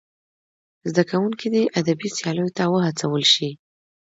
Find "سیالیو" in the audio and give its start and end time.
2.17-2.53